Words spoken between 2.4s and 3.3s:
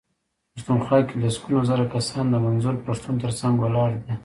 منظور پښتون